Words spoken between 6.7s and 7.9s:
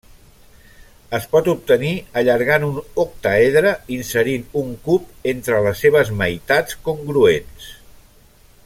congruents.